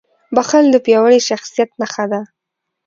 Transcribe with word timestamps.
•بښل 0.35 0.65
د 0.71 0.75
پیاوړي 0.85 1.19
شخصیت 1.29 1.69
نښه 1.81 2.05
ده. 2.11 2.21